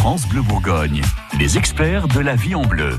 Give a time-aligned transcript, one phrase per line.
[0.00, 1.02] France Bleu Bourgogne,
[1.38, 2.98] les experts de la vie en bleu.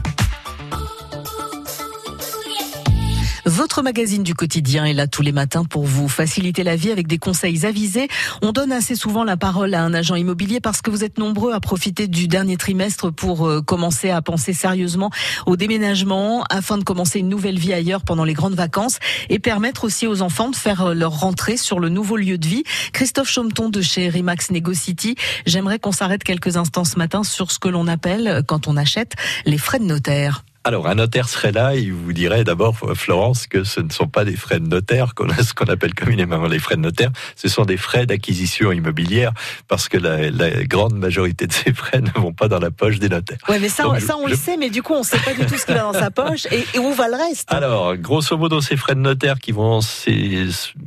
[3.46, 7.08] Votre magazine du quotidien est là tous les matins pour vous faciliter la vie avec
[7.08, 8.08] des conseils avisés.
[8.44, 11.52] On donne assez souvent la parole à un agent immobilier parce que vous êtes nombreux
[11.54, 15.10] à profiter du dernier trimestre pour euh, commencer à penser sérieusement
[15.48, 19.00] au déménagement afin de commencer une nouvelle vie ailleurs pendant les grandes vacances
[19.30, 22.48] et permettre aussi aux enfants de faire euh, leur rentrée sur le nouveau lieu de
[22.48, 22.64] vie.
[22.94, 25.16] Christophe Chaumeton de chez Remax Negocity,
[25.48, 29.16] j'aimerais qu'on s'arrête quelques instants ce matin sur ce que l'on appelle, quand on achète,
[29.46, 30.44] les frais de notaire.
[30.64, 34.24] Alors, un notaire serait là, il vous dirait d'abord, Florence, que ce ne sont pas
[34.26, 37.48] des frais de notaire, qu'on a ce qu'on appelle communément les frais de notaire, ce
[37.48, 39.32] sont des frais d'acquisition immobilière,
[39.68, 40.30] parce que la,
[40.66, 43.40] grande majorité de ces frais ne vont pas dans la poche des notaires.
[43.50, 45.48] Oui, mais ça, ça on le sait, mais du coup, on ne sait pas du
[45.48, 47.52] tout ce qui va dans sa poche et, où va le reste.
[47.52, 49.80] Alors, grosso modo, ces frais de notaire qui vont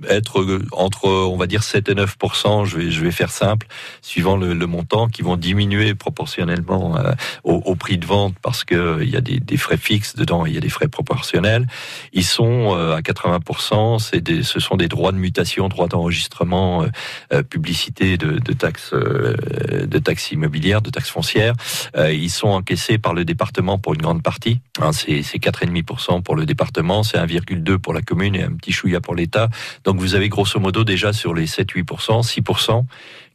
[0.08, 2.16] être entre, on va dire, 7 et 9
[2.64, 3.66] je vais, je vais faire simple,
[4.02, 9.16] suivant le, montant, qui vont diminuer proportionnellement euh, au, prix de vente, parce qu'il y
[9.16, 11.66] a des, des frais fixes dedans, il y a des frais proportionnels.
[12.12, 16.82] Ils sont euh, à 80%, c'est des, ce sont des droits de mutation, droits d'enregistrement,
[16.82, 16.88] euh,
[17.32, 21.54] euh, publicité de, de taxes, de taxes immobilières, de taxes foncières.
[21.96, 24.60] ils sont encaissés par le département pour une grande partie.
[24.80, 29.00] Hein, c'est 4,5% pour le département, c'est 1,2% pour la commune et un petit chouïa
[29.00, 29.48] pour l'État.
[29.84, 32.84] Donc vous avez grosso modo déjà sur les 7-8%, 6%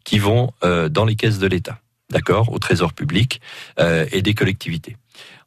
[0.03, 1.79] qui vont dans les caisses de l'État
[2.11, 3.39] d'accord, au trésor public
[3.77, 4.97] et des collectivités.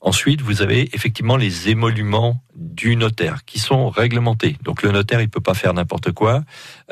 [0.04, 4.56] Ensuite, vous avez effectivement les émoluments du notaire qui sont réglementés.
[4.64, 6.42] Donc le notaire, il peut pas faire n'importe quoi,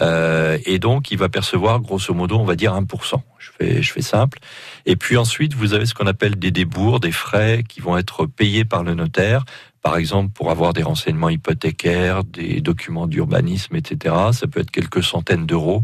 [0.00, 3.20] euh, et donc il va percevoir grosso modo, on va dire 1%.
[3.38, 4.38] Je fais, je fais simple.
[4.86, 8.26] Et puis ensuite, vous avez ce qu'on appelle des débours, des frais qui vont être
[8.26, 9.44] payés par le notaire.
[9.82, 14.14] Par exemple, pour avoir des renseignements hypothécaires, des documents d'urbanisme, etc.
[14.32, 15.82] Ça peut être quelques centaines d'euros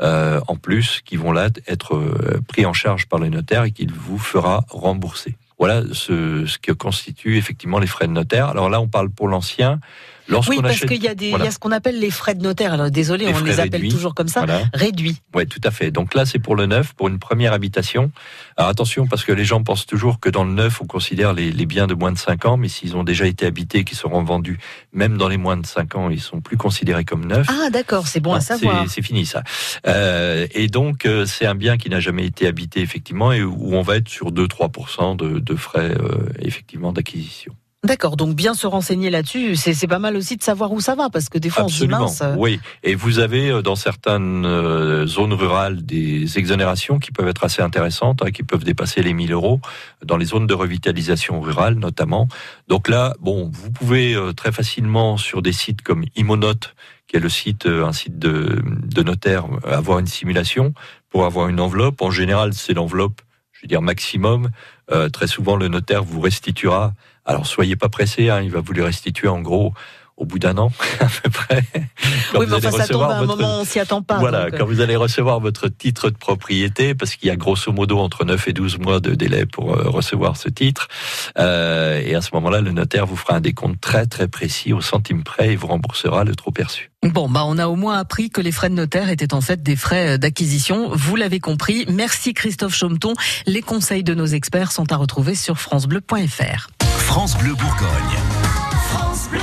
[0.00, 3.72] euh, en plus qui vont là être euh, pris en charge par le notaire et
[3.72, 5.36] qu'il vous fera rembourser.
[5.58, 8.46] Voilà ce, ce que constitue effectivement les frais de notaire.
[8.48, 9.80] Alors là, on parle pour l'ancien.
[10.48, 12.42] Oui, parce qu'il y a des, il y a ce qu'on appelle les frais de
[12.42, 12.72] notaire.
[12.72, 14.44] Alors désolé, on les appelle toujours comme ça,
[14.74, 15.20] réduits.
[15.34, 15.90] Oui, tout à fait.
[15.90, 18.10] Donc là, c'est pour le neuf, pour une première habitation.
[18.56, 21.50] Alors attention, parce que les gens pensent toujours que dans le neuf, on considère les,
[21.50, 24.22] les biens de moins de 5 ans, mais s'ils ont déjà été habités, qui seront
[24.22, 24.58] vendus,
[24.92, 27.46] même dans les moins de 5 ans, ils sont plus considérés comme neufs.
[27.48, 28.84] Ah d'accord, c'est bon à savoir.
[28.88, 29.42] C'est fini ça.
[29.86, 33.74] Euh, et donc euh, c'est un bien qui n'a jamais été habité effectivement et où
[33.74, 37.54] on va être sur 2-3% de, de frais euh, effectivement d'acquisition.
[37.84, 41.10] D'accord, donc bien se renseigner là-dessus, c'est pas mal aussi de savoir où ça va,
[41.10, 42.36] parce que des fois Absolument, on se dit mince.
[42.36, 47.44] Oui, et vous avez euh, dans certaines euh, zones rurales des exonérations qui peuvent être
[47.44, 49.60] assez intéressantes, hein, qui peuvent dépasser les 1000 euros,
[50.04, 52.26] dans les zones de revitalisation rurale notamment.
[52.66, 56.74] Donc là, bon, vous pouvez euh, très facilement sur des sites comme Imonote,
[57.06, 60.74] qui est le site, un site de, de notaire, avoir une simulation
[61.10, 62.02] pour avoir une enveloppe.
[62.02, 63.22] En général, c'est l'enveloppe,
[63.58, 64.50] je veux dire maximum.
[65.12, 66.94] très souvent, le notaire vous restituera
[67.28, 69.74] alors soyez pas pressés, hein, il va vous les restituer en gros
[70.18, 70.70] au bout d'un an
[71.00, 71.64] à peu près.
[72.34, 74.18] oui, mais enfin, ça tombe à un moment, on s'y attend pas.
[74.18, 74.50] Voilà, euh.
[74.56, 78.24] quand vous allez recevoir votre titre de propriété, parce qu'il y a grosso modo entre
[78.24, 80.88] 9 et 12 mois de délai pour euh, recevoir ce titre,
[81.38, 84.80] euh, et à ce moment-là, le notaire vous fera un décompte très très précis au
[84.80, 86.90] centime près et vous remboursera le trop perçu.
[87.02, 89.62] Bon, bah on a au moins appris que les frais de notaire étaient en fait
[89.62, 90.90] des frais d'acquisition.
[90.92, 91.86] Vous l'avez compris.
[91.88, 93.14] Merci Christophe Chaumeton.
[93.46, 96.68] Les conseils de nos experts sont à retrouver sur francebleu.fr.
[96.98, 98.18] France Bleu Bourgogne.
[98.90, 99.40] France Bleu.